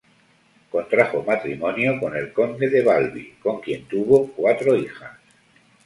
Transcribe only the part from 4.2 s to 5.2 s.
cuatro hijas.